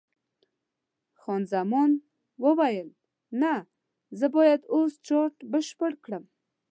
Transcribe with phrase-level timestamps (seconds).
[1.19, 1.91] خان زمان
[2.43, 2.89] وویل:
[3.41, 3.53] نه،
[4.19, 6.23] زه باید اوس چارټ بشپړ کړم.